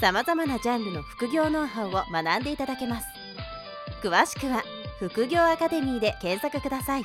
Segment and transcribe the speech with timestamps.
[0.00, 3.06] さまざまなジャンルの副業ノウハウを学んでいただけます
[4.02, 4.62] 詳しくは
[5.00, 7.04] 副業アカデミーで検索ください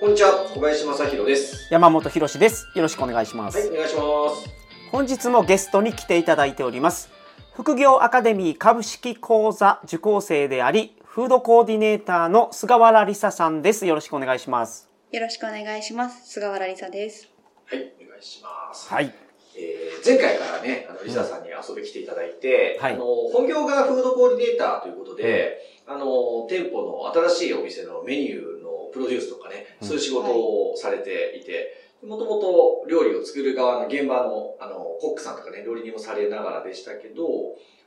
[0.00, 1.66] こんにちは、小林正弘です。
[1.72, 2.68] 山本博です。
[2.76, 3.58] よろしくお願いします。
[3.58, 4.00] はい、お願いしま
[4.32, 4.48] す。
[4.92, 7.10] 本日もゲストに来ていただいております。
[7.52, 13.86] 副業アカデミー株式講座受講生であり、フードコーディネーターの菅原梨沙さんです。
[13.86, 14.88] よろしくお願いします。
[15.10, 16.30] よろしくお願いします。
[16.32, 17.28] 菅原梨沙です。
[17.66, 18.94] はい、お願いします。
[18.94, 19.27] はい。
[19.58, 22.94] えー前回からね、あの、リサさんに遊び来ていただいて、はい。
[22.94, 29.88] あの、本業がフードコーディネーターということで、あの、店舗の新しいお店のメニューのプロデュースとかね、うん。
[29.88, 31.74] そういう仕事をされていて、
[32.06, 37.24] もともと料理を作る側の現場の、あの、コックさんとかね、料理人もされながらでしたけど、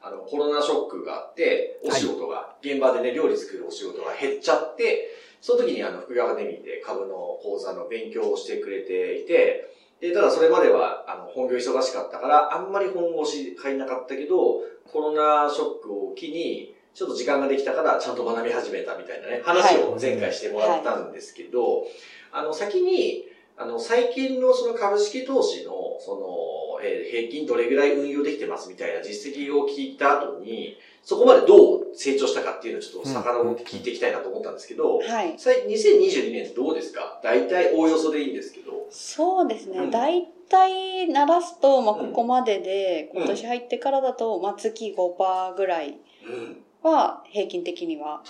[0.01, 9.71] あの、コロナショックがあって、お仕事が、現場でね、料理作るお仕事が減っちゃって、その時にあの、副業アカデミーで株の講座の勉強をしてくれていて、
[10.01, 21.85] で、ただそれまでは、あの、本業忙しかったから、あんまり本腰入んなかったけど、コロナショックを機に、ちょっと時間ができたから、ちゃんと学び始めたみたいなね、話を前回してもらったんですけど、
[22.31, 35.33] あの、先に、あの、最近のその株式投資の、その、えー平均どれぐらい運用できてますみたいな実績を聞いた後に、そこまでどう成長したかっていうのをちょっと遡って聞いていきたいなと思ったんですけど、はい。
[35.37, 37.19] 最2022年どうですか？
[37.23, 38.71] 大体おおよそでいいんですけど。
[38.89, 39.79] そうですね。
[39.79, 46.63] うん大体鳴らすと、まあ、うんここまでで、うん今年入ってからだと、まあ、月5%ぐらいうん。
[46.83, 48.21] は、平均的には、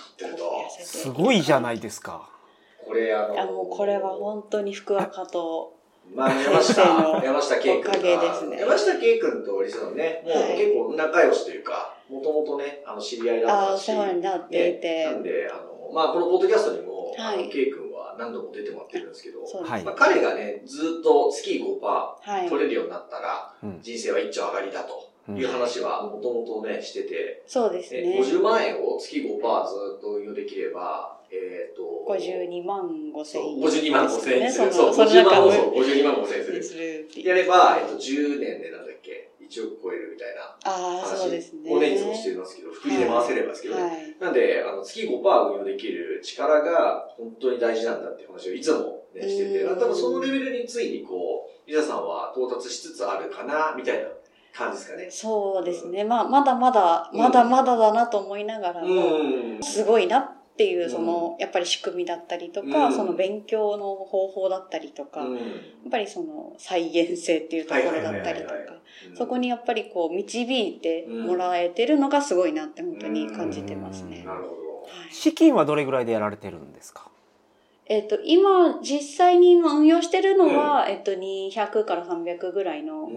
[0.78, 2.28] すごいじゃないですか。
[2.86, 5.74] これあのいや、もうこれは本当に福岡と、
[6.14, 6.82] まあ、山下、
[7.24, 7.56] 山下。
[7.56, 8.60] 圭君がおかげですね。
[8.60, 10.58] 山下圭君とリサさんね、もうはい。
[10.58, 13.90] 結構仲良しというか、もともとね、あの、知り合いだああ、おったし。
[13.92, 19.72] 世話になっていて、なんで、あの、まあ、このポッドキャストにも、あの、はい圭君は何度も出てもらってるんですけど、そうです。
[19.72, 19.84] はい。
[19.84, 22.48] まあ、彼がね、ずっと月5%はい。
[22.48, 23.78] 取れるようになったら、うん。
[23.80, 28.18] 人生は一丁上がりだという話は、もともとね、してて、そうですえね。
[28.20, 34.72] 50万円を月5%ずっと運用できれば、えっ、と、52万5千円、52万5千円する。
[34.72, 37.08] そそう、の、その50万中ををそう52万5千円する。
[37.24, 41.70] やれば、えっと、10年でなんだっけ、1億超えるみたいなああ、そうですね。
[41.70, 43.82] 話をね、いつもしてますけど、福利で回せればですけどね。
[43.82, 44.16] はい。
[44.18, 54.08] なんで、あの、月5%運用できる力が本当に大事なんだっていう話をいつもね、してて、うん多分そのレベルについにこう、リサさんは到達しつつあるかな、みたいな
[54.54, 55.10] 感じですかね。
[55.10, 56.04] そうですね。
[56.04, 58.86] まあ、まだまだ、うんまだまだだなと思いながらも、
[59.18, 59.62] うん。
[59.62, 68.54] すごいなっていうう、んその、やっぱり仕組みだったりとか、うんその勉強の方法だったりとか、うんやっぱりその、再現性っていうところだったりとか、
[69.16, 70.42] そこにやっぱりこう、導
[70.76, 74.22] いてうんもらえてるのがすごいなって本当に感じてますね。
[74.26, 74.52] なるほど。
[74.82, 77.08] はい資金はどれぐらいでやられてるんですか？
[77.92, 83.10] えっと、今、実際に今運用してるのは、えっと、200から300ぐらいの。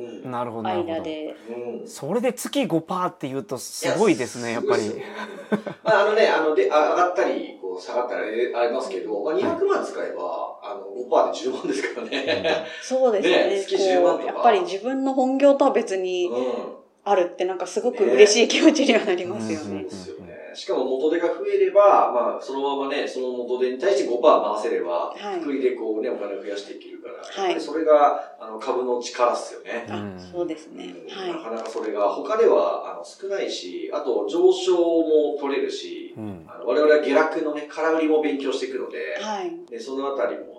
[0.63, 1.37] 間で、
[1.79, 1.87] うん。
[1.87, 4.89] それで月5%って言うとすごいですね、やっぱりす。
[4.89, 12.65] ごいですよまあ、あのね、あの、で、あ上がったり、こう、下がったりありますけど、まあ、200万使えば、あの、5%で10万ですからね。
[12.81, 13.47] そうですね。
[13.47, 16.85] ね月10万とかこうやっぱり自分の本業とは別にうん。
[17.07, 19.83] あるってなんかすごく嬉しい気持ちにはなりますよそうね。
[19.83, 20.24] ですよね。
[20.55, 24.21] しかも元手が増えれば、まあ、そのままね、その元手に対して5%
[24.55, 29.85] 回せれば、はい福利でこうね、お金を増やしていけるから、はいやっぱりそれが、あの、株の力っすよね。
[29.89, 30.85] あうん、そうですね。
[30.85, 36.45] うんはなかなかそれが、他では、あの、少ないし、あと、上昇も取れるし、うん。
[36.47, 39.23] あの我々は下落のね、空売りも勉強していくので、い。
[39.23, 39.51] はい。
[39.69, 40.54] で、そのあたりも、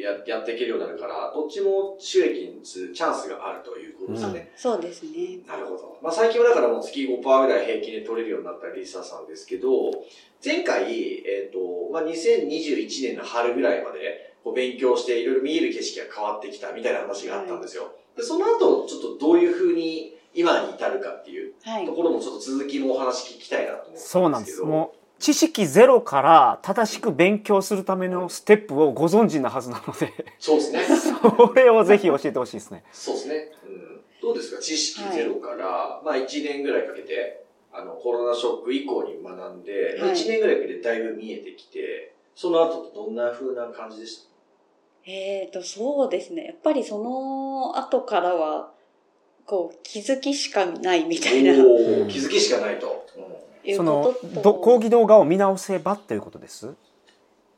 [0.00, 4.52] や、やっていけるようになるから、どっちも収益につチャンスがあるということですね。
[4.56, 5.40] そうですね。
[5.46, 5.98] なるほど。
[6.02, 9.90] まあ、最近はだからもう月5%ぐらい平均で取れるようになったリーサーさんですけど、
[10.44, 17.92] 前回、えっ、と、まあ、2021年の春ぐらいまで、こう勉強していろいろ見える景色が変わってきたみたいな話があったんですよ。
[18.16, 21.92] で、その後、ちょっとどういう風に今に至るかっていうはいと。
[21.92, 24.56] ころもちょっと続きもお話聞きたいなと思うなんです。
[24.56, 24.66] けど。
[24.66, 30.80] もう、知識ゼロから正しく勉強するためのステップをご存知なはずなので、そうですね。
[30.84, 32.82] それをぜひ教えてほしいですね。
[32.92, 33.48] そうですね。
[33.64, 34.00] うん。
[34.20, 34.60] どうですか？
[34.60, 44.24] 知識ゼロから、まあ1年ぐらいかけて、あの、コロナショック以降に学んで、はい1年ぐらいかけてだいぶ見えてきて、その後ってどんな風な感じでし
[45.04, 45.10] た？
[45.10, 46.44] えっと、そうですね。
[46.46, 48.72] やっぱりその後からは、
[49.46, 51.54] こう、気づきしかないみたいな。
[51.54, 52.78] 気づきしかない。
[52.78, 52.86] と。
[52.86, 53.22] いう
[53.76, 56.74] そのど講義動画を見直せばっていうことです？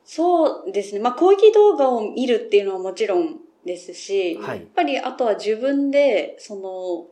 [0.03, 1.01] そうですね。
[1.01, 4.59] まあ、講義動画を見るっていうのはもちろんですし、はい。
[4.59, 7.07] やっぱりあとは自分で、その、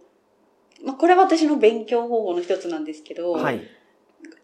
[0.85, 3.61] まあ、これは私の勉強方法の一つなんですけど、はい。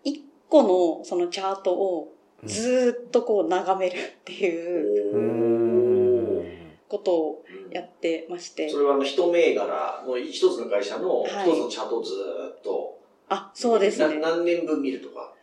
[0.04, 0.64] 一個
[1.00, 2.16] のそのチャートを
[2.46, 6.70] ずーっとこう眺めるっていううーん。
[6.88, 8.68] ことをうんやってまして。
[8.68, 12.99] そ、れはあの一銘柄の一つの会社の一はいつのチャートをずーっと、
[13.30, 14.20] あ、そうですね。
[14.20, 15.34] な何年分見るとか？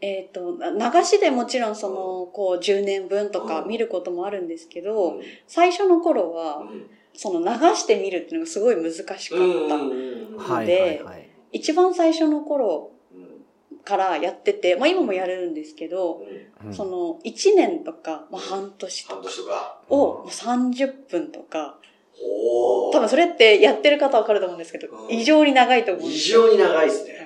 [0.00, 7.46] えっ、と、な流しでもちろんその、こう、10年分とか見ることもあるんですけど、うん最初の頃は、うんその流
[7.76, 9.34] してみるっていうのがすごい難しかった。
[9.34, 11.02] うんはいで
[11.50, 16.16] 一番最初の頃うんからやってて、まあ今もやれるんですけど、
[16.62, 19.80] うんうんその1年とか、まあ半年と半か年とか。
[19.88, 21.78] をもう30分とか、
[22.22, 26.48] お多分それってやってる方はわかると思うんですけど、うん異常に長いと思うん異ですよ。
[26.48, 27.25] 常に長いですね。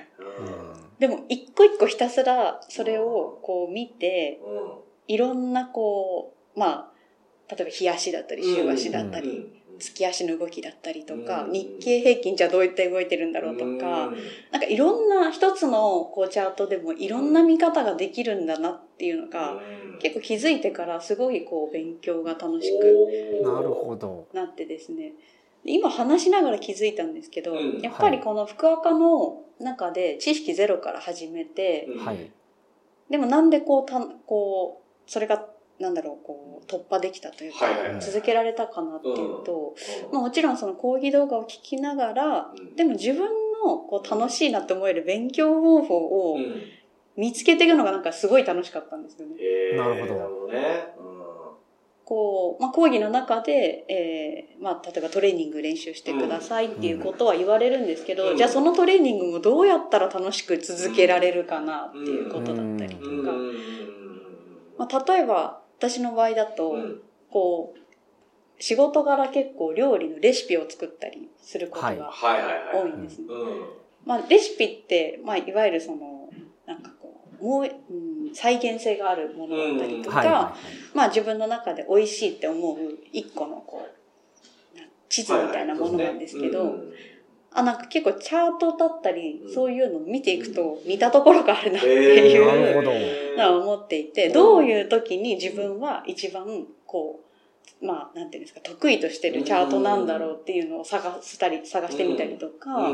[1.01, 4.39] でも一個一個ひたすらそれをこう見て、
[5.07, 6.91] いろんなこう、ま
[7.49, 9.79] あ、例えば日足だったり週足だったり、うん。
[9.79, 11.53] 月足の動きだったりとか、うん。
[11.53, 14.17] 日経平均じゃどうやって動いてるんだろうとか、うん。
[14.51, 19.97] なんかいろんな一つのこうチャートでもいろんな見方ができるんだなっていうのが、うん。
[19.97, 23.07] 結構気づいてからすごいこう勉強が楽しく
[23.41, 23.55] おー。
[23.55, 24.27] なるほど。
[24.33, 25.13] なってですね。
[25.65, 27.79] で今話しながら気づいたんですけど、うん。
[27.81, 32.31] やっぱりこの福岡の中で知識ゼロから始めて、うんはい。
[33.09, 35.45] でもなんでこうた、こう、それが、
[35.79, 39.75] なんだろう、こう、突破できたというか、はいはいはい続けられたかなっていうと、
[40.07, 40.13] うん。
[40.13, 42.75] まあもちろんその講義動画を聞きながら、うん。
[42.75, 43.27] でも自分
[43.63, 46.61] のこう楽しいなって思える勉強方法をうん。
[47.17, 49.35] 見つけていくのがなんかすごい楽しかったんですよね。
[49.37, 50.15] へーなるほど。
[50.15, 50.87] なるほどね。
[52.11, 58.37] こう、まあ講義の中で、えー、まあ例えばトレーニング練習してくださいっていうことは言われるんですけど、うん。
[58.37, 63.31] じゃあそのトレーニングもどうやったら楽しく続けられるかなっていうことだったりとか、
[64.77, 67.01] まあ例えば私の場合だと、うん。
[67.31, 71.97] こう、仕事柄結構料理のレシピを作ったりすることはい。
[71.97, 72.11] が。
[72.73, 73.27] 多いんですね。
[73.29, 73.69] うん。
[74.05, 76.20] まあレシピって、まあいわゆるその、
[77.41, 80.27] もう、うん、再現性があるものだったりとか、はい。
[80.27, 80.55] は
[80.93, 82.77] まあ自分の中で美味しいって思う
[83.11, 83.87] 一個のこ
[84.75, 86.93] う、な地図みたいなものなんですけど、うん
[87.53, 89.53] あ、なんか結構チャートだったり、うん。
[89.53, 92.91] そういうのを見ていくと似たところがあるなっていうなるほど。
[93.37, 94.33] のは思っていて、うん。
[94.33, 97.19] どういう時に自分は一番こ
[97.81, 102.89] う、まあ、なんていうんですか、得意としてるチャートなんだろうっていうのを探したり、探してみたりとか、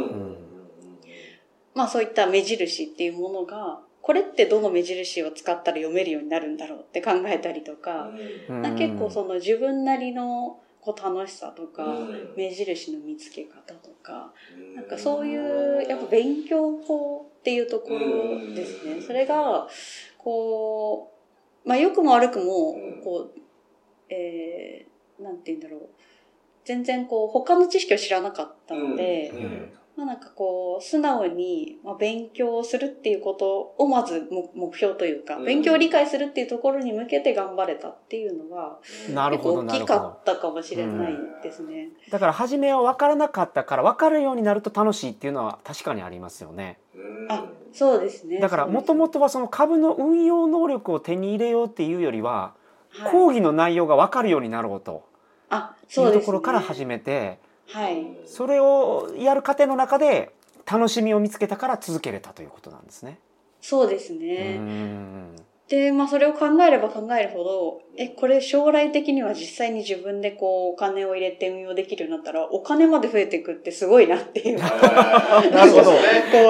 [1.75, 8.13] まあそういった目印っていうものが、これってどの目印を使ったら読めるようになるんだろうって考えたりとか、
[8.47, 12.33] か結構その自分なりのこう楽しさとか、うん。
[12.37, 14.75] 目印の見つけ方とか、うん。
[14.77, 19.01] なんかそういう、やっぱ勉強法っていうところですね。
[19.01, 19.67] それが、
[20.17, 21.11] こ
[21.65, 23.39] う、まあ良くも悪くもうん、こう、
[24.09, 25.89] えー、なんて言うんだろう。
[26.63, 29.43] 全然こう、他の知識を知らなかったので、うん。
[29.43, 38.77] うんまあなんかこう、素直に、まあ、勉強するっていうことをまず目目標というか、うん勉強を理解するっていうところに向けて頑張れたっていうのが、
[39.11, 41.89] なるほどなるほどかったかもしれないですね。
[42.11, 48.39] だから初めは分からなかったから分かるようになると楽しいっていうのは確かにありますよねうんあそうですね。
[48.39, 52.53] だからもともとはその株の運用能力を手に入れようっていうよりは
[52.89, 55.07] はい講義の内容が分かるようになろうと
[55.49, 56.17] あ、いそうです、ね。
[56.17, 58.05] うところから始めてはい。
[58.25, 60.31] それをやる過程の中で
[60.65, 63.19] 楽しみを見つけたから続けれたということなんですね。
[63.61, 64.57] そうですうね。
[64.57, 65.35] ん
[65.67, 74.59] で、まあそれを考えれば考えるほど、え、これ将来的には実際に自分でこうお金を入れて運用できるようになったらお金まで増えていくってすごいなっていう。
[74.59, 75.95] こなるほど そう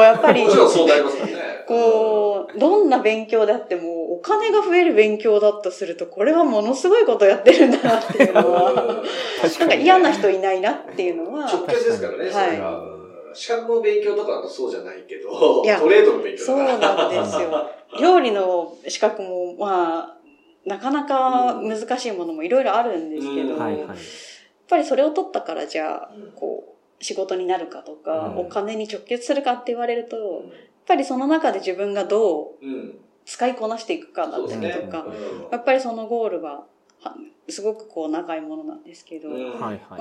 [0.02, 1.47] やっぱりも、ちろんそうなりますからね。
[1.68, 9.04] こう、どんな勉強であってもお金が増える勉強だとするとこれはものすごいことやってるんだなっていうのは、
[9.42, 12.80] 確なんか嫌な人いないなっていうのは、直結ですからね、はいそれが。
[12.80, 12.98] うん
[13.34, 16.96] 資格の勉強とかだとそうじゃないけど、いやトレードの勉強そうだから。
[16.96, 17.70] なんですよ。
[18.00, 20.18] 料理の資格も、まあ、
[20.66, 23.96] なかなか難しいものもいろいろあるんですけど、やっ
[24.68, 28.38] ぱりそれを取ったからじゃあうん、こう、仕事になるかとか、うん。
[28.40, 30.18] お金に直結するかって言われると、
[30.88, 33.00] ぱりその中で自分がどううん。
[33.27, 35.06] 使いこなしていくかだったりとか、
[35.51, 36.63] やっぱりそのゴールは、
[37.01, 37.13] は
[37.50, 39.30] すごくこう長いものなんですけど。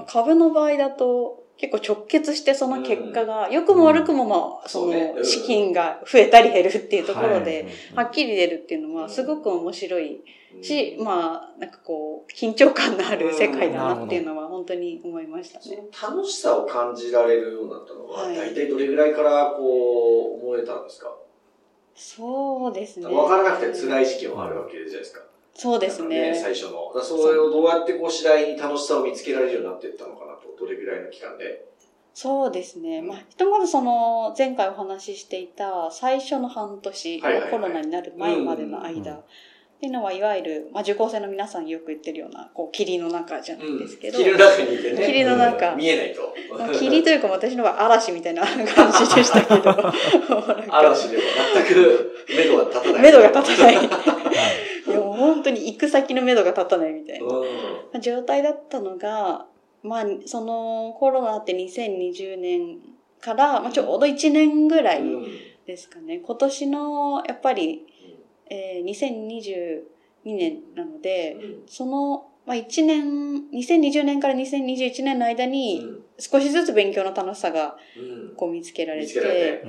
[0.07, 10.23] 株の場合だと結構直結してその結果が、良くも悪くもまあ、その資金が増えたり減るっていうところで、ははいっきり出るっていうのはすごく面白い
[10.57, 10.63] うん。
[10.63, 15.77] し、まあ、なんかこう、緊張感のある世界だなっていうのは本当に思いましたそね。
[15.77, 18.37] の楽しさを感じられるようになったのは、はい。
[18.37, 21.15] 大体どれぐらいからこう、思えたんですか？
[21.95, 23.07] そうですね。
[23.07, 25.23] 分からなくて辛い時期もあるわけじゃないですか。
[25.57, 26.39] そうですねか。
[26.39, 26.93] 最初の。
[26.95, 31.67] だそれをどうやってこう次第に楽しさを見つけられるようになっていったのかなと、どれぐらいの期間で。
[32.13, 33.03] そうですね。
[33.03, 45.07] まあ、ひとまずその、前回お話ししていた最初の半年、はいはいはいコロナになる前までのうんうん間、っていうのは、いわゆる、まあ、受講生の皆さんよく言ってるような、こう、霧の中じゃないですけど、霧の中にいてね。
[45.07, 46.35] 霧の中うん見えないと。
[46.59, 49.71] まあ、霧というか私のは嵐みたいな感じでしたけど、
[50.75, 51.23] 嵐でも
[51.55, 53.03] 全く目処が立たない。
[53.03, 54.16] 目処が立たない。
[55.27, 57.27] 本当に行く先の目処が立たないみたいな。
[57.27, 58.01] うん。
[58.01, 59.47] 状態だったのが、
[59.83, 62.79] まあ、そのコロナって2020年
[63.21, 65.27] から、まあ、ちょうど1年ぐらいうん。
[65.67, 66.19] ですかね。
[66.19, 67.87] 今年の、やっぱり、
[68.49, 69.83] えー、2022
[70.25, 75.83] 年なので、その、まあ、1年、2020年から2021年の間に、
[76.19, 78.01] 少しずつ勉強の楽しさがう
[78.33, 78.35] ん。
[78.37, 79.65] こう見つけられて、で、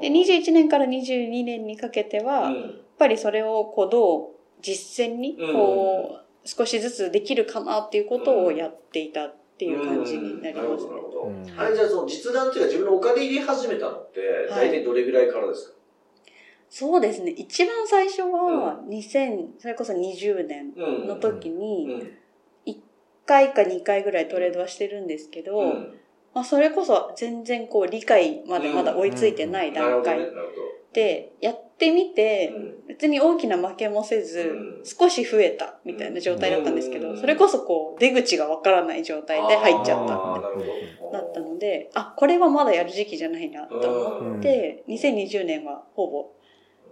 [0.00, 4.28] 21年から22年にかけては、やっうんぱりそれをこうどう
[4.72, 5.52] 実践にうん。
[5.52, 10.84] こう少しずつできるかなっていうことをやっていたっていう感じになります。
[10.84, 10.96] ねうん。
[10.96, 11.02] なる。
[11.02, 11.42] ほど、うん。
[11.42, 11.62] なるほど。
[11.62, 15.76] あれじゃあその実弾っていうか自分のお金入れ始めたのって、大体どれぐらいからですか？
[16.68, 17.30] そうですね。
[17.32, 21.06] 一番最初は2000、それこそ20年うん。
[21.08, 22.00] の時うに、ん。
[22.66, 22.76] 1
[23.26, 25.98] 回か2回ぐらいトレードはしてるんですけど、うん。
[26.34, 30.18] まあそれこそ全然こう理解までまだ追いついてない段階
[30.96, 32.54] で、やってみて、
[32.88, 34.82] 別に大きな負けもせず、うん。
[34.82, 37.20] 少し増えたみたいな状態だったんですけど、うん。
[37.20, 40.14] それこそこう出口がわからない状態で入っちゃった。
[40.14, 40.54] あーなる
[40.98, 41.12] ほど。
[41.12, 44.38] だったので、あ、これはまだやる時期じゃないなと思うん。
[44.38, 46.30] って、2020年はほぼ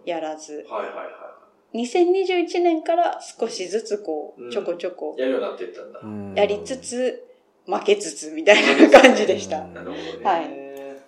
[0.05, 1.35] やらず、はいはいは
[1.73, 5.21] 2021年から少しずつこうちょこちょこい。
[5.21, 6.01] やるようになっていったんだ。
[6.03, 6.35] うん。
[6.35, 7.25] やりつつ、
[7.67, 9.61] 負けつつみたいな感じでした。
[9.61, 9.73] うん。
[9.73, 10.25] なるほどね。
[10.25, 10.65] はい。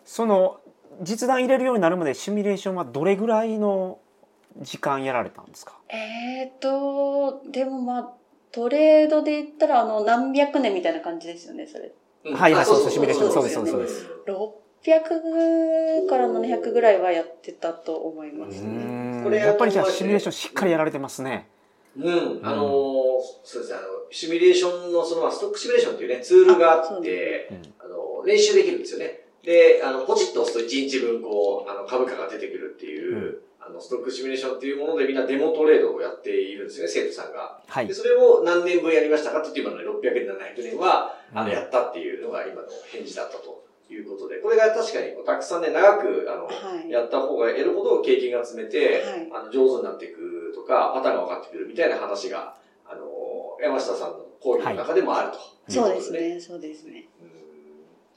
[0.07, 0.61] その
[1.03, 3.99] 実弾入れるようになるまでシミュレーションはどれぐらいの
[4.61, 5.75] 時間やられたんですか？
[5.89, 8.13] えーと、でもまあ、
[8.53, 11.93] トレードで言ったら、あの、何百年みたいな感じですよね、それ。
[12.25, 12.35] うん。
[12.35, 13.33] はいはいあそうそうシミュレーション。
[13.33, 14.07] そうですそうです
[14.83, 19.21] 600から700ぐらいはやってたと思いますうね。
[19.21, 19.25] ん。
[19.25, 21.49] これやっぱりじゃあシミュレーションしっかりやられてますね。
[21.99, 22.97] うん、あのー
[23.43, 29.26] そうですね、あの、シミュレーションの、その、まあストックシミュレーションっていうね、ツールがああそうってで、あの、練習できるんですよね。
[29.47, 37.63] で、あの、ポチッと押すと1日分、こう、あの、株価が出てくるっていう、あの、ストックシミュレーションっていうものでみんなデモトレードをやっているんですよね、生徒さんが。
[37.65, 37.87] はい。
[37.87, 41.53] で、それを何年分やりましたかっていう今のね、600年、700年は、あの、うん。
[41.53, 46.53] やったっていうのが今の返事だったということで、これが確かにこうたくさんね、長く、あの、は
[46.85, 46.91] い。
[46.91, 49.31] やった方がやるほど経験が積めて、はい。
[49.33, 53.07] あの上手になっていくとか、パターンが分かってくるみたいな話が、あの、
[53.63, 55.39] 山下さんの講義の中でもあると。
[55.39, 55.73] い。
[55.73, 57.09] そうですね、そうですね。
[57.23, 57.36] うん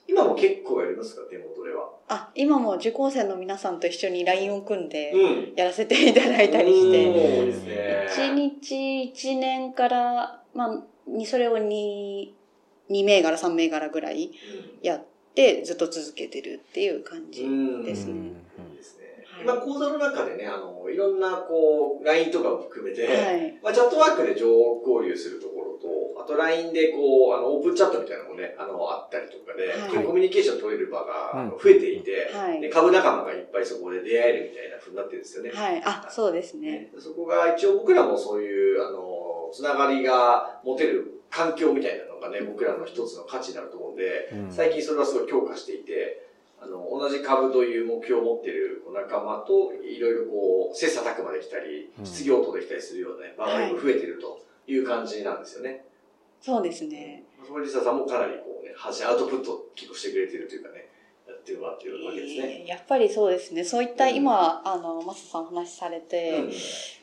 [0.09, 1.87] 今も結構やりますか、デモトレは。
[2.07, 5.53] あ、今も受講生の皆さんと一緒に LINE を組んで、ん。
[5.55, 8.07] やらせていただいたりしうんて、いいですね。
[8.09, 12.31] 1日1年から、まあ、にそれを2、
[12.89, 14.31] 2銘柄、3銘柄ぐらい
[14.81, 17.43] やって、ずっと続けてるっていう感じ。
[17.43, 17.83] うん。
[17.83, 18.31] ですねいい
[19.39, 19.51] ですね。
[19.51, 23.57] はい今、講座の中でね、あの、いろんな、こう、LINE とかも含めて、はい。
[23.63, 35.51] まあ、チャットワークで情報交流するところと、あと LINE でこう、あの、オープンチャットみたいなのもね、あの、あったりとかで、はいコミュニケーション取れる場が増えていて、はいで株仲間がいっぱいそこで出会えるみたいな風になってるんですよね。
[35.53, 35.81] はい。
[35.85, 36.71] あ、そうですね。
[36.71, 46.18] ねそこが一応僕らもそういう、あの、つながりが持てる環境みたいなのがね、僕らの一つの価値になると思うんで、うん最近それはすごい強化していて、
[46.61, 55.85] あの、同じ株という目標を持っている仲間と、いろいろこう、切磋琢磨できたりう、ん質疑応答できたりするようなね、場合も増えているという感じなんですよね。
[56.41, 57.23] そうですね。
[57.45, 60.89] そこでリサさんもかなりこうね、発信、アウトプットを結構してくれてるというかね、
[61.27, 62.65] やってもらってるわけですね。
[62.65, 63.63] やっぱりそうですね。
[63.63, 66.39] そういったうん今、あの、マサさんお話しされて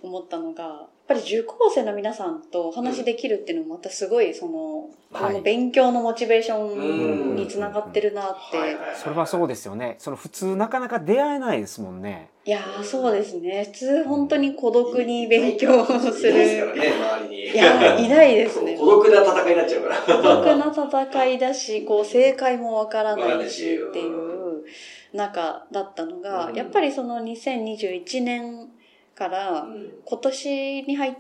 [0.03, 4.76] うん思ったのが、やっぱり受講生の皆さんとお話しできるっていうのもまたすごい、その、
[5.13, 8.57] はいこの勉強のモチベーションにつながってるなって。
[8.57, 13.65] はいはいはいそれはそうですよねその普通なかなか出会えないですもんねいやー、そうですね。
[13.73, 16.81] 普通本当に孤独に勉強をすいないですからる。
[16.81, 17.43] ね、周りに。
[17.43, 18.77] いや、いないですね。
[18.79, 19.97] 孤独な戦いになっちゃうから。
[19.97, 24.65] 孤独な戦いだし、 こう、正解もわからないししっていう
[25.13, 28.69] 中だったのがう、んやっぱりその2021年
[29.17, 31.15] からうん今年に入っ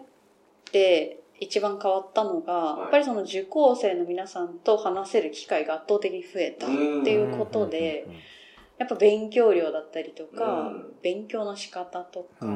[0.70, 2.80] て、一番変わったのが、はい。
[2.82, 8.06] やっぱりその受講生の皆さんと話せる機会が圧倒的に増えたっていうことで、
[8.78, 10.94] やっぱ勉強量だったりとか、うん。
[11.02, 12.46] 勉強の仕方とか、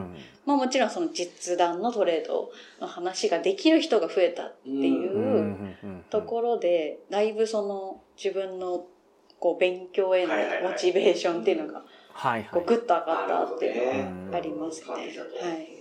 [0.46, 5.74] まあもちろんその実弾のトレードの話ができる人が増えたっていう
[6.10, 8.86] ところで、だいぶその自分の
[9.38, 10.34] こう勉強への
[10.68, 11.82] モチベーションっていうのが
[12.12, 12.50] はいはい。
[12.50, 14.30] こうグッと上がったっていうのなるほどね。
[14.30, 14.92] がありますね。
[14.92, 15.79] はい。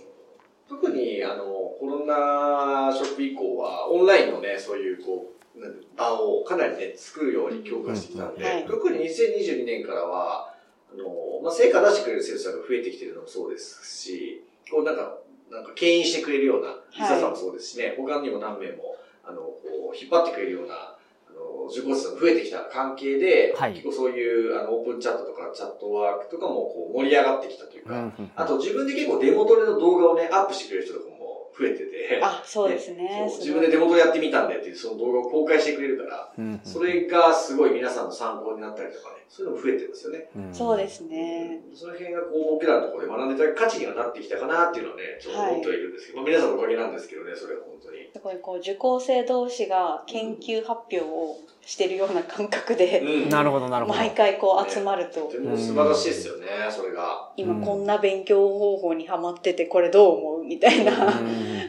[0.70, 1.44] 特にあの
[1.80, 8.66] コロナショック以降はオンラインのねそういうこう場をかなりね作るように強化してきたんで、はい。
[8.66, 10.54] 特に2022年からは
[10.92, 11.04] あの、
[11.42, 15.18] まあ、成果出してくれる生徒さんが増えてきてるのもそうですしこうなんか
[15.50, 20.98] なんか牽引してくれるような伊佐さんもそうですしね、他にも何名もあのこう引っ張ってくれるようなあ
[21.40, 23.72] の受講生さんが増えてきた関係で、はい。
[23.72, 28.30] 結構そういうあのオープンチャットとかチャットワークとかもこう盛り上がってきたというか、うんうん。
[28.34, 31.19] あと自分で結構デモトレの動画をね、アップしてくれる人とかも
[31.60, 33.26] 増えてて、あ、そうですね。
[33.28, 40.30] そう自分でデモトレやってみたんでっていうその動画を公開してくれるから、うんうんそれがすごい皆さんの参考になったりとかね、そういうのも増えてるんですよね。
[40.34, 41.60] うんそうですね。
[41.74, 48.10] その辺がこう僕らのところで学んでた価値にはなってきたかなっていうのはね、ちょっと思ってはいるんですけど、まあ皆さんのおかげなんですけどね、それは本当に。
[48.12, 53.28] すごいこう受講生同士が研究発表をしてるような感覚で、うん。
[53.28, 53.98] なるほどなるほど。
[53.98, 55.20] 毎回こう集まると。
[55.22, 57.30] とて、も素晴らしいですよね、それが。
[57.36, 60.92] 今こんな勉強方法にハマっててこれどう思うみたいな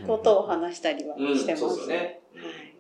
[0.08, 1.62] ことを話したりはうん、してます。
[1.62, 2.22] そうですよね。
[2.36, 2.72] はい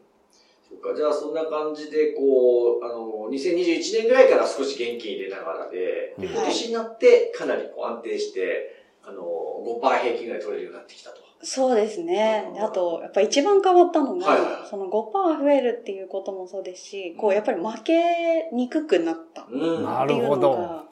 [0.71, 6.33] そうか、じゃあそんな感じで、こう、あの、2021年ぐらいから少し現金入れながらで、でうん。
[6.33, 11.21] 今年になってかなりこう安定して、あの、5%平均ぐらい取れるようになってきたと。
[11.43, 12.53] そうですね。
[12.59, 14.51] あと、やっぱ一番変わったのが、はいはい。
[14.51, 19.83] はいその5%増えるっていうこともそうですし、こうやっぱり負けにくくなったっうん。
[19.83, 20.49] なていうるほど。
[20.51, 20.83] のが、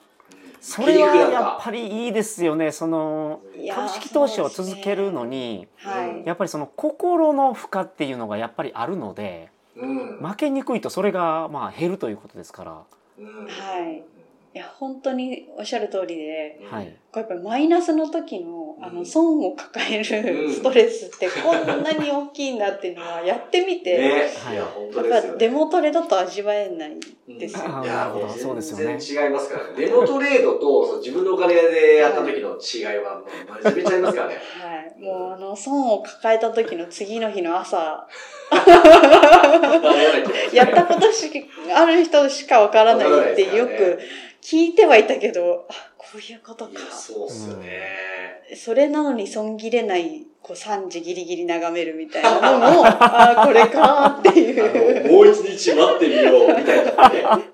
[0.59, 2.71] それはやっぱりいいですよね。
[2.71, 3.41] その
[3.73, 6.25] 株式投資を続けるのにはい。
[6.25, 10.17] やっぱりその心の負荷っていうのがやっぱりあるのでうん。
[10.17, 12.83] 負けにくいとそれがまあ減るということですから、
[13.19, 13.25] うん。
[13.45, 13.49] は
[13.89, 14.03] い
[14.53, 20.47] いや、本当におっしゃる通りで、はい、これやっぱりマイナスの時の、あの、うん損を抱えうん。
[20.47, 24.55] るストレスってこんなに大きいんだっていうのはやってみて、ね、はい。
[24.55, 27.65] いや、本や当ですデモトレだと味わえないですよ。
[27.65, 28.29] あーいやなるほど。
[28.29, 28.97] そうですよね。
[28.97, 29.73] 全然違いますからね。
[29.85, 34.35] デモトレードと自分のお金でやった時の違いは、もう、めちゃめちゃありますからね。
[34.35, 34.99] はい。
[34.99, 38.07] もうあの、損を抱えた時の次の日の朝、
[40.53, 41.29] やったことし
[41.73, 43.99] ある人しかわからないってよく
[44.41, 46.79] 聞いてはいたけど、あ、こういうことか。
[46.91, 48.55] そうっすよね。
[48.55, 55.11] それなのに損切れない、こう3時ギリギリ眺めるみたいなのも、 あ、これかっていう。
[55.11, 57.23] もう一日待ってみよう、みたいなね。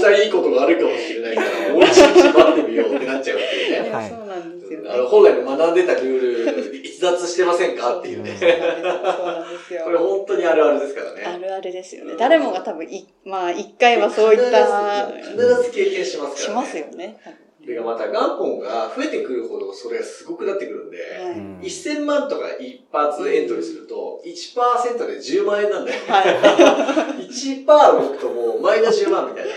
[0.00, 4.08] 明日いいことがあるかもしれないから、もう一日待ってみようってなっちゃうっていうね。
[4.10, 4.90] そうなんですよね。
[4.90, 8.36] あの、本来の学んでたルール、逸脱してませんかっていうね。
[8.38, 9.82] そうなんですよ。
[9.86, 11.22] これ本当にあるあるですからね。
[11.24, 12.14] あるあるですよね。
[12.18, 16.66] 誰もが多分い、まあ、一回はそういった、必ず経験しますからね。
[16.66, 17.16] しますよね。
[17.22, 17.36] それ
[17.72, 21.38] がまた元本が増えてくるほどそれがすごくなってくるんで、はい。
[21.38, 26.00] うん1000万とか一発エントリーすると、1%で10万円なんだよ。
[26.08, 29.50] は1%動くともうマイナス10万みたいな。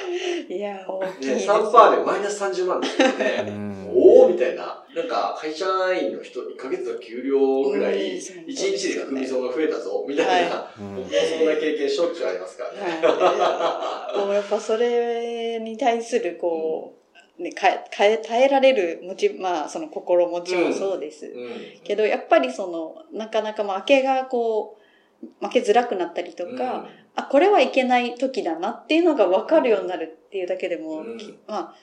[0.56, 0.58] い。
[0.58, 1.50] いや、大きいね、です。
[1.50, 3.52] 3%でマイナス30万ですようね。
[3.52, 4.84] んおおみたいな。
[4.96, 12.80] なんか、会社員の人、1ヶ月の給料ぐらうんい、そう1日で含み損が増えたぞ、みたいな、はうんもうそんな経験しょっちゅうありますからね。
[13.08, 14.18] はい。
[14.18, 17.07] もうやっぱそれに対する、こう、ね、か
[17.40, 17.68] え、か
[18.06, 21.26] え、耐えられるもち、まあ、その心持ちもそうです。
[21.28, 21.50] うん。
[21.84, 24.78] けど、やっぱりその、なかなか負けがこ
[25.42, 31.76] う、負けづらくなったりとか、あ、これはいけない時だなっていうのが分かるようになるっていうだけでも、うんきまあ、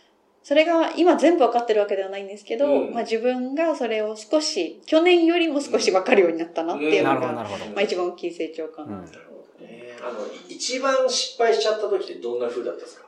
[0.43, 8.99] それが今全部分かってるわけではないんですけど、うんまあ自分がそれを少し、去年よりも少し分かるようになったなっていうなのが、まあ一番大きい成長かな。
[8.99, 9.97] うんなるほどね。
[10.07, 13.04] あの、一番失敗しちゃった時ってどんな風だったんですか？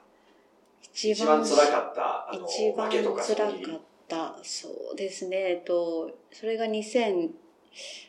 [0.92, 4.38] 一一番辛かった、一番辛かった。
[4.42, 5.36] そうですね。
[5.36, 7.30] えっと、それが2000、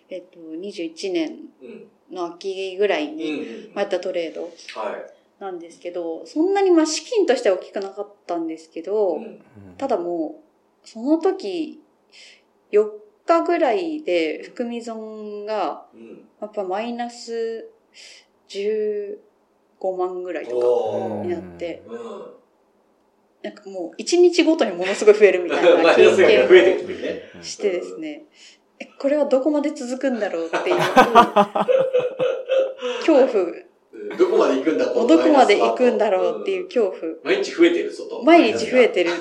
[0.10, 1.88] えっと、21年うん。
[2.12, 5.14] の秋ぐらいうんに、やったトレードはい。
[5.40, 9.42] なんですけど、そんなにまあ資金としては大きくなかったんですけど、うん
[9.78, 10.42] ただも
[10.84, 11.84] う、その時、
[12.72, 12.90] 4
[13.28, 16.28] 日ぐらいで含み損が、うん。
[16.42, 17.70] やっぱマイナス
[18.50, 19.18] 15
[19.98, 22.37] 万ぐらいとかになって、うん。
[23.44, 27.22] なんかもう1日ごとにものすごい増えるみたいな 経験増えてきてるね。
[27.40, 28.24] をしてですね、
[28.80, 30.78] え、これはどこまで続くんだろうっていう、
[33.06, 33.64] 恐怖、うん
[34.18, 38.24] どこまで行くんだ、このどこまで行くんだろうっていう恐怖、毎日増えてるぞと。
[38.24, 39.18] 毎日増えてるこ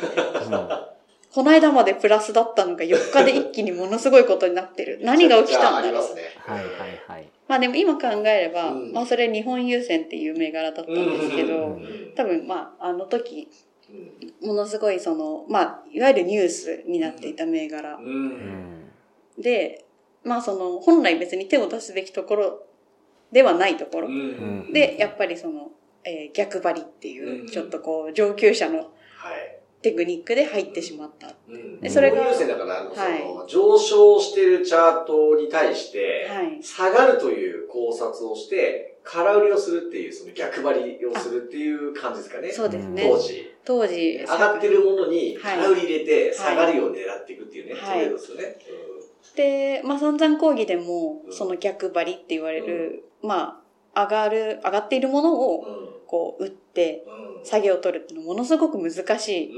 [1.32, 5.00] この間までプラスだったのが4日で一気にものすごいことになってる。
[5.02, 5.88] 何が起きたんだろう。
[5.88, 6.22] ありますね。
[6.38, 6.66] はいはい
[7.08, 7.28] はい。
[7.46, 13.65] まあでも今考えれば、うんまあそれ日本郵船っていう銘柄だったんですけど、うん多分まああの時、うん
[14.42, 17.98] ものすごいその、まあいわゆるニュースになっていた銘柄。
[19.38, 19.84] で、
[20.24, 22.66] まあその本来別に手を出すべきところ
[23.32, 24.08] ではないところ。
[24.08, 25.70] うんで、やっぱりその、
[26.04, 28.88] えー逆張りっていうう、んちょっとこう上級者のはい。
[29.82, 31.34] テクニックで入ってしまった。
[31.48, 36.62] うんでそれが日本郵船だから、はいの、上昇してるチャートに対して、はい。
[36.62, 42.50] 下がるという考察をして、空売りをするっていう、その逆張りをするっていう感じですかね。
[42.50, 43.02] そうですね。
[43.08, 43.52] 当時。
[43.64, 48.56] 当時、上がってるものにはい空売り入れて、下がるように狙っていくっていうね、はいトレードですよね。
[49.36, 53.62] で、まあ散々講義でもう、んその逆張りって言われる、ま
[53.94, 55.66] あ、上がる、上がっているものうを、ん。
[56.06, 57.25] こう、打って、うん。
[57.46, 59.56] 下げを取るってのはものすごく難しい、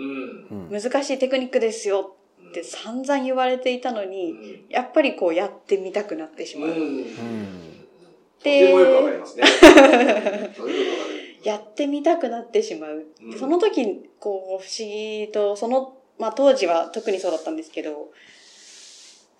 [0.50, 0.68] うん。
[0.70, 4.36] うん難しいテクニックですようんって散々言われていたのうに、ん。
[4.68, 6.70] やっぱりこうやってみたくなってしまう。
[6.70, 6.76] うん。
[6.76, 7.78] うん
[8.38, 9.44] とてもよくわかりますね。
[11.42, 13.06] やってみたくなってしまう。
[13.38, 18.10] その時、こう、不思議と、その、まあ当時は特にそうだったんですけど、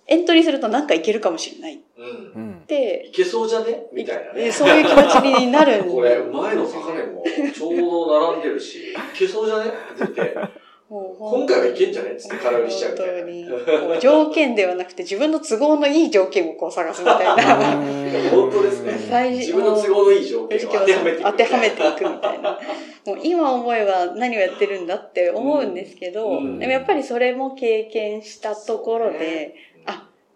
[0.08, 1.74] エントリーするとなんかいけるかもしれない。
[1.74, 2.06] っうん。
[2.06, 2.62] うん。
[2.66, 3.84] て、いけそうじゃね？
[3.92, 4.46] みたいなね。
[4.46, 9.64] えそういう気持ちになるんこれ、前の高値もちょうど並んでるし、いけそうじゃね？
[9.66, 10.38] って言って、
[10.88, 12.12] もう今回はいけんじゃね？
[12.12, 17.76] っつって空売りしちゃうみたに条件ではなくて自分の都合のいい条件をこう探すみたいな。
[18.30, 18.98] 本当ですね。
[19.10, 21.30] 最自分の都合のいい条件を当てはめていく。
[21.30, 22.58] 当てはめていくみたいな。
[23.06, 26.58] もう今思えば何をやってるんだって思うんですけど、うん。
[26.58, 29.54] でもやっぱりそれも経験したところで、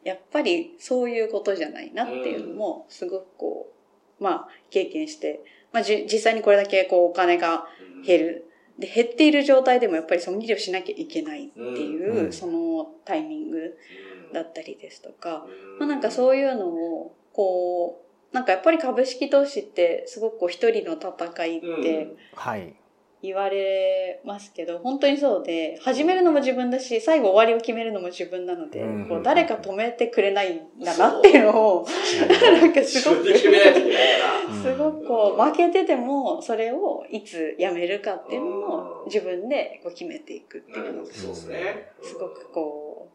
[0.04, 3.72] やっぱりそういうことじゃないなっていうのも、すごくこ
[4.20, 5.40] う、まあ経験して、
[5.72, 7.66] まあじ実際にこれだけこうお金が
[8.04, 8.48] 減る。
[8.78, 12.32] で、減っている状態でもやっぱり損切りをしなきゃいけないっていう、うん。
[12.32, 14.32] そのタイミングうん。
[14.32, 15.78] だったりですとか、うん。
[15.78, 22.74] まあなんかそういうのを、こう、なんかやっぱり株式投資ってすごくこう一人の戦いってはい。
[23.22, 31.86] 言われますけど、本当にそうで、始めるのも自分だし、最後終わりを決めるのも自分なので、うんこう誰か止めてくれないんだなっていうのを、
[32.60, 33.32] なんかすごく。
[33.36, 41.26] すごくこう負けてても、それをいつやめるかっていうのを自分でこう決めていくっていうのがす
[42.18, 43.08] ごくこ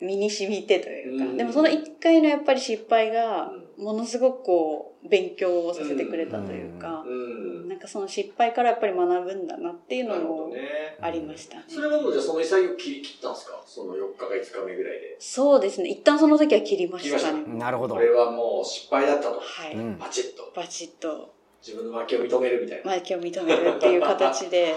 [0.00, 1.36] う、身に染みてというか、うん。
[1.36, 7.55] でもその一回のやっぱり失敗が、ものすごくこう、勉強をさせてくれたというか、うん。
[7.76, 10.96] なんかその失敗からやっぱり学ぶんだなっていうのもね。
[10.98, 11.64] ありましたね。
[11.68, 13.62] それはもうじゃあその潔く切り切ったんですか？
[13.66, 15.16] その4日か5日目ぐらいで。
[15.18, 15.90] そうですね。
[15.90, 17.42] 一旦その時は切りましたね。
[17.58, 18.00] なるほどこ。
[18.00, 19.40] れはもう失敗だったと。
[19.40, 19.74] はい。
[19.74, 20.50] うんバチッと。
[20.56, 22.92] バチッと自分の負けを認めるみたいな。
[22.92, 24.74] 負けを認めるっていう形で、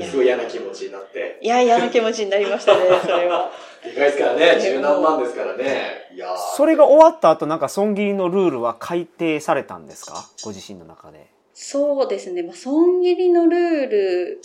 [0.00, 1.38] すごい嫌な気持ちになって。
[1.42, 3.50] いや、嫌な気持ちになりましたね、 それは。
[3.84, 4.58] でかいですからね。
[4.60, 6.08] 十何万ですからね。
[6.14, 10.24] いやーそれが終わった後、なんか損切りのルールは改定されたんですか？
[10.44, 11.26] ご自身の中で。
[11.60, 12.44] そうですね。
[12.44, 14.40] まあ、損切りのルール、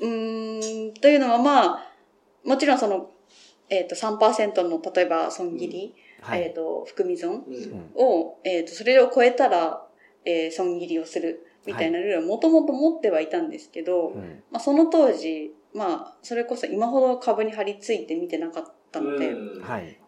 [0.00, 1.92] うーん、というのはまあ、
[2.42, 3.10] もちろんその、
[3.68, 6.44] えっ、と、3%の、例えば損切り、はい。
[6.44, 9.86] えっ、と、含み損うんを、えっ、と、それを超えたら、
[10.24, 19.98] えー損切りをする、みたいなルールはもともと持ってはいたんですけど、うんまあ、その当時、まあ、それこそ今ほど株に張り付いて見てなかったので、うんはい。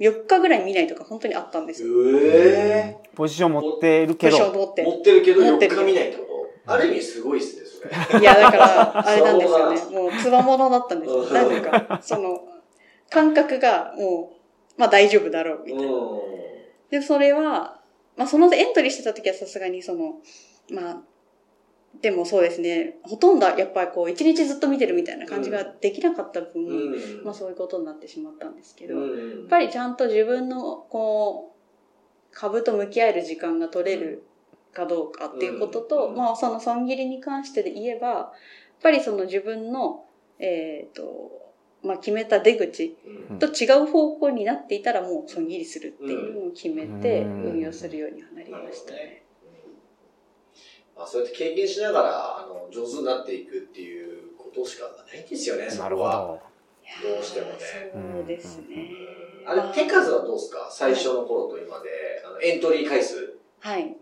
[0.00, 1.88] 4日ぐらい見ないとか本当にあったんですよ。
[2.06, 4.82] えポジション持ってるけポジションど、ー、持って。
[4.84, 6.24] 持ってるけど4持ってる日見ないってこ
[6.66, 6.72] と？
[6.72, 8.20] ある意味すごいっすね、それ。
[8.20, 9.90] いや、だから、 あれなんですよねつ。
[9.90, 11.20] もう、つわものだったんですよ。
[11.20, 12.40] うんなんか、その、
[13.10, 14.34] 感覚が、も
[14.76, 15.92] う、まあ大丈夫だろう、みたいな。
[15.92, 16.22] う
[16.90, 17.80] で、それは、
[18.16, 20.20] まあそのエントリーしてた時はさすがにその、
[20.70, 21.02] まあ、
[22.00, 26.66] でもそうですね、ほとんどやっぱりこう、一日ずっと見てるみたいな感じができなかった分、ん。
[26.66, 27.24] うん。
[27.24, 29.04] まあそういうことになってしまったんですけど、やう
[29.42, 34.24] んっぱりちゃんと自分の、こう、株と向き合える時間が取れる
[34.72, 38.32] かどうかっていうことと、うんまあその損切りに関してで言えば、やっ
[38.82, 40.04] ぱりその自分の、
[40.38, 41.32] えっ、と、
[41.82, 42.96] まあ決めた出口
[43.30, 49.24] うんと違う方向になっていたらもう損切りするっていうのを決めてうん運用するようにはなりましたね。
[51.08, 56.26] そうやって経験しながら、あの、上手になっていくっていうことしかないんですよね、そなるこは。
[56.26, 56.40] ほ
[57.02, 57.14] ど。
[57.14, 57.54] どうしてもね
[57.92, 58.90] そうですね。
[59.46, 60.68] あれ、手数はどうですか？
[60.70, 61.88] 最初の頃と今で、
[62.26, 63.38] あのエントリー回数。
[63.60, 63.96] はい。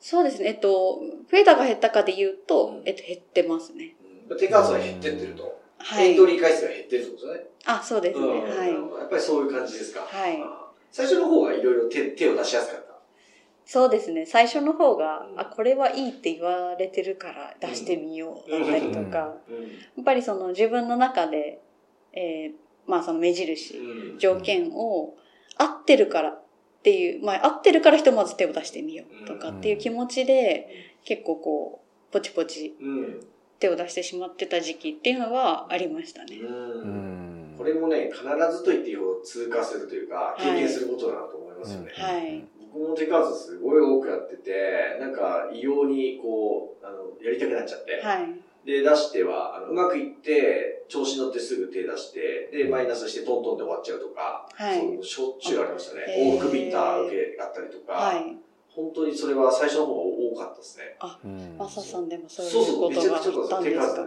[0.00, 0.48] そうですね。
[0.48, 3.94] えっと、増えたか減ったかで言うと、うんえっと、減ってますね。
[4.30, 5.60] うん手数は減ってってると。
[5.78, 6.16] はいエン。
[6.16, 7.50] トリー回数が減ってるってことですよね。
[7.66, 8.26] あ、そうですね。
[8.26, 8.68] うんはい。
[9.00, 10.00] やっぱりそういう感じですか。
[10.00, 12.89] はいあ最初の方はいろいろ手手を出しやすかった。
[13.72, 14.26] そうですね。
[14.26, 15.40] 最初の方がう、ん。
[15.40, 19.62] あ、これはいいって言われてるから出してみようだったりとか、うん。
[19.62, 19.68] や
[20.00, 21.60] っぱりその自分の中で、
[22.12, 24.18] えーまあその目印、うん。
[24.18, 25.14] 条件を
[25.56, 26.42] 合ってるからっ
[26.82, 33.20] ていう、まあ合ってるからひとまず手を出してみようとかっていう気持ちで、結構こう、ポチポチうん。
[33.60, 36.38] 手を出してしまってた時期っていうのはありましたね。
[36.42, 37.54] ううん。
[37.54, 41.92] んこれもね、必ずと言っていいほど通過するというか、い経験することだなと思いますよね。
[41.94, 42.59] はい。
[42.72, 48.00] 僕も手数すごい多くやってて、なんか異様にこう、あの、やりたくなっちゃって。
[48.00, 48.40] はい。
[48.66, 56.04] で、出しては、あのうまくいって、調子乗ってすぐ手出して、で、マイナスしてトントンで終わっちゃうとか、はいそうしょっちゅうありましたね。
[56.08, 58.36] へー往復ビンタ受けがあったりとか、はい。
[58.68, 60.96] 本当にそれは最初の方が多かったですね。
[61.24, 63.50] うんマサさんでもそういそうそう、うことがあっめちゃくちゃそう手数。
[63.50, 64.06] たんですかや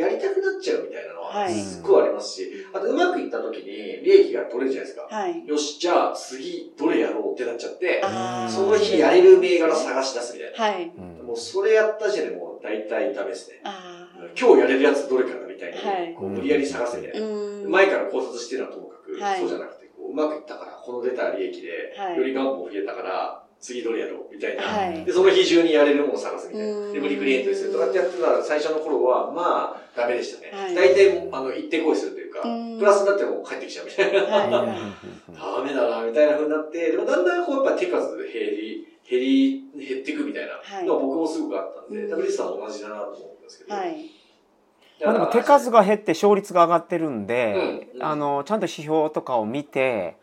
[0.00, 3.64] ぱやりたくなっちゃうみたいなのは、はいすっごいありますし、あとうまくいった時に
[4.04, 5.08] 利益が取れるじゃないですか。
[5.10, 5.46] はい。
[5.46, 8.02] よし、じゃあ次どれやろうってなっちゃって、
[8.48, 10.74] その日やれる銘柄探し出すみたいな。
[10.74, 10.92] はい。
[10.96, 13.60] うんもうそれやった時点でもう大体ダメですね。
[13.64, 14.06] あ
[14.38, 17.20] 今日やれるやつどれかなみたいに、はいこう無理やり探すみたいあ。
[17.20, 17.26] な。
[17.26, 17.30] う
[17.66, 17.70] ん。
[17.70, 24.62] 前から考察してるのはともかく、はいそうじゃなくてこう、うまくいったから、この出た利益で、はいより元本増えたから、次どれやろうみたいな。
[24.62, 26.76] はいで、その日中にやれるものを探すみたいな。
[26.76, 30.50] うんで、無理くりエントリーするとかってやってたら、最初の頃は、まあ、ダメでしたね。
[30.52, 34.20] はい大体、あの、行ってこいするというかうん、プラスになっても帰ってきちゃうみたいな。
[34.22, 34.50] はい。
[34.50, 43.74] ダメだな、みたいな風になって、でもだんだんこうやっぱ手数減り、減り、減っていくみたいなはいのは僕もすごくあったんで、うんダブリスさんも同じだなと思うんですけど。
[43.74, 44.10] はい。
[45.04, 50.16] まあでも手数が減って勝率が上がってるんで、うんあのちゃんと指標とかを見て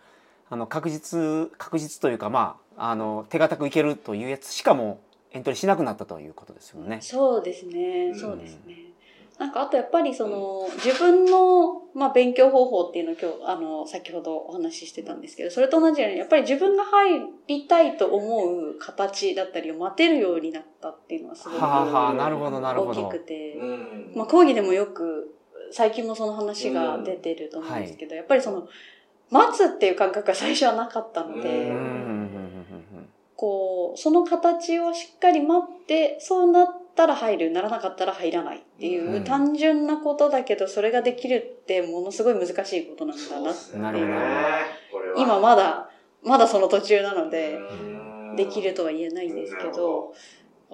[0.50, 5.00] あの確実確実というかまああの手堅くいけるというやつしかも
[5.34, 7.00] うエントリーしなくなったということですよね。
[7.02, 8.10] そうですね。
[8.14, 8.94] うんそうですね。
[9.40, 23.20] なんかあとやっぱりその自分のまあ勉強方法っていうのを今日あの先ほどお話ししてたんですけど、それと同じようにやっぱり自分が入りたいと思う形だったりを待てるようになったっていうのはすごくはあはあなるほどなるほど大きく。
[23.26, 24.12] て、うん。
[24.16, 25.36] まあ講義でもよく
[25.72, 28.68] 最近もその話が出てると思うんですけど、やっぱりその
[29.32, 32.12] 待つっていう感覚が最初はなかったので、ううんうんうんうん
[33.44, 43.28] こう、その形をしっかり待って、そうなったら入る、ならなかったら入らないっていう、うん単純なことだけど、それができるってものすごい難しいことなんだな。
[43.28, 43.82] そうですね。
[43.82, 44.10] なるほど
[44.94, 45.16] これは。
[45.18, 45.90] 今まだ、
[46.24, 50.14] まだその途中なので、うんできるとは言えないんですけど、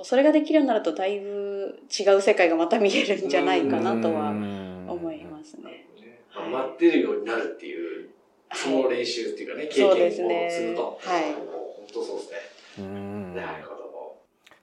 [0.03, 5.87] それができるようになるとだいぶ違う世界がまた見えるんじゃないかなとは思いますね。
[6.33, 8.09] まあ待ってるようになるっていう、
[8.53, 10.99] その練習っていうかね、経そう験をですね積むと。
[11.01, 12.58] はいもう本当そうですね。
[12.77, 13.79] うんなるほど。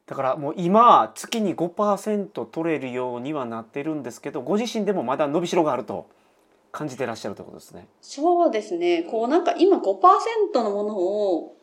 [0.07, 6.09] だからもう今月に5%取れるようにはなってるんですけどご自身でもまだ伸びしろがあると
[6.71, 7.89] 感じてらっしゃるということですね。
[8.01, 9.03] そうですね。
[9.11, 11.57] こうなんか今5%のものを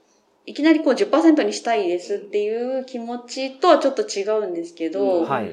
[0.45, 5.51] いきなりこう10%にしたいですっていう気持ちとはちょっと違うんですけど、うんはい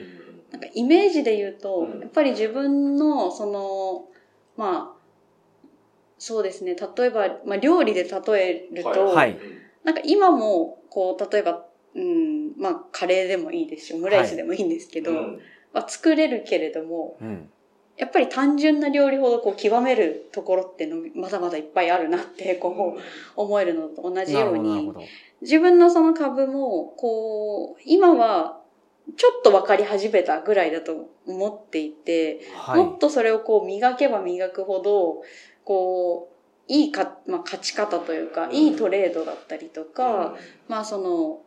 [0.50, 4.06] なんかイメージで言うと、うんやっぱり自分のその、
[4.56, 5.00] まあ、
[6.18, 6.74] そうですね。
[6.74, 9.38] 例えば、まあ料理で例えると、はい
[9.84, 11.64] なんか今もこう例えば、
[11.94, 15.40] うん、まあカレーでもいいですし、オムライスでもいいんですけど、うん。
[15.72, 17.50] まあ、作れるけれども、うん。
[17.96, 23.00] やっぱり単純な料理ほどこう極めるところってのまだまだいっぱいあるなってこう
[23.36, 24.90] 思えるのと同じように
[25.42, 28.58] 自分のその株もこう今は
[29.18, 32.82] ちょっと分かり始めたぐらいだと思っていて、はい。
[32.82, 35.20] もっとそれをこう磨けば磨くほど
[35.64, 36.39] こう
[36.70, 38.52] いいか、まあ、勝ち方というか、うん。
[38.54, 40.36] いいトレードだったりとか、
[40.68, 41.42] まあその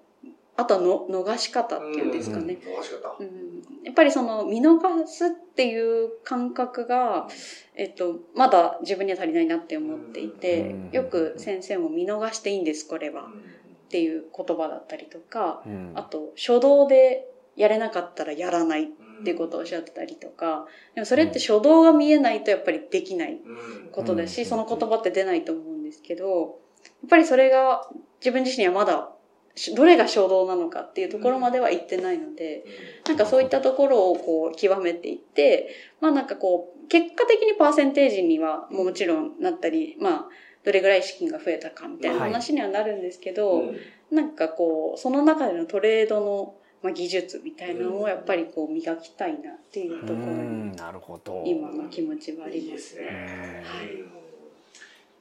[0.56, 2.80] あとはの逃し方っていうんですかね、うん。
[2.80, 3.16] 逃し方。
[3.20, 3.84] うん。
[3.84, 7.28] やっぱりその見逃すっていう感覚が、
[7.76, 13.24] えっと、まだ自分には足りないなって思っていてうん、よく先生も見逃していいんです、これは。
[13.24, 15.92] っていう言葉だったりとか、うん。
[15.96, 18.84] あと、初動でやれなかったらやらない。
[18.84, 18.88] っ
[19.24, 23.90] ていうことをおっしゃってたりとか、でもそれって初動が見えないとやっぱりできないうん。
[23.92, 24.48] ことだし、うん。
[24.48, 27.88] その言葉って出ないと思うんですけど、やっぱりそれが
[28.20, 29.10] 自分自身にはまだ、
[29.56, 32.66] しどれが衝動なのかっていうところまでは行ってないので、
[33.08, 35.70] なんかそういったところをこう極めていって、
[36.02, 40.30] まあなんかこう、結果的にパーセンテージにはもちろんなったり、まあ、
[40.64, 43.78] どれぐらい資金が増えたかみたいな話にはなるんですけど、うん。
[44.12, 50.72] なんかこう、その中でのトレードの、まあ、技術みたいなのをやっぱりこう磨きたいなっていうところに、うん。
[50.76, 51.44] なるほど。
[51.46, 53.64] 今の気持ちはありまいいですすねね。。
[53.66, 53.86] はい。
[53.94, 54.24] うん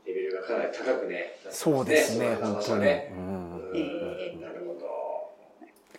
[0.07, 1.37] レベルがかなり高くね。
[1.51, 3.13] そうですね本当ね。
[3.17, 4.87] うえなるほど。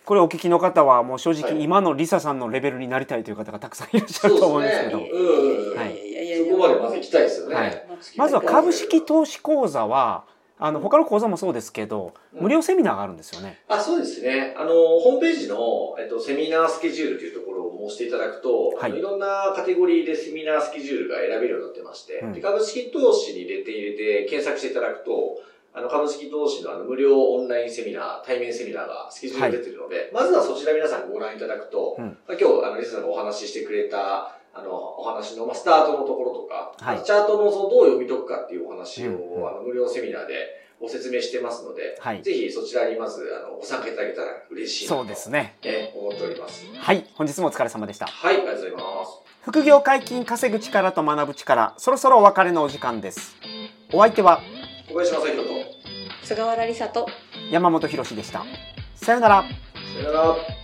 [0.04, 1.62] これお聞きの方はもう正直はい。
[1.62, 4.98] 今のリサさんのレベルになりたいという方がたくさんいらっしゃると思うんですけど。
[4.98, 5.08] はい。
[6.46, 7.54] そこまでまず行きたいですよね。
[7.54, 7.86] はい。
[8.16, 10.24] まずは株式投資講座は
[10.58, 13.58] あの他の講座もそうですけど、無料セミナーがあるんですよね。
[13.68, 14.54] あそうですね。
[14.56, 18.92] あの、ホームページの、えっと、セミナースケジュールというところを申していただくと、はい。
[18.92, 22.32] い、いろんなカテゴリーでセミナースケジュールが選べるようになってまして、うん。
[22.32, 25.42] で株式投資に入れて入れて検索していただくと、
[25.76, 32.16] あの、株式投資のあの、無料オンラインセミナー、対面セミナーがスケジュール出てるので、まずはそちら皆さんご覧いただくと、うん。
[32.28, 40.34] まあ、今日、あの、リスさんがお話ししてくれた、あの、お話の、まあ、スタートのところとか、はいチャートのそのどう読み解くかっていうお話を、うんうんあの、無料セミナーで
[40.80, 45.56] ご説明してますので、はいぜひそちらにまず、あの、ご参加いただけたら嬉しいそうですね。
[45.62, 46.64] ね、思っております。
[46.72, 48.06] はい、本日もお疲れ様でした。
[48.06, 49.24] はい、ありがとうございます。
[49.42, 53.36] 副業解禁稼ぐ力と学ぶ力、そろそろお別れのお時間です。
[53.92, 54.40] お相手は
[54.88, 55.54] 小林正宏と、
[56.22, 57.06] 菅原梨沙と
[57.50, 58.44] 山本博史でした。
[58.94, 59.44] さようなら。
[59.94, 60.63] さよなら。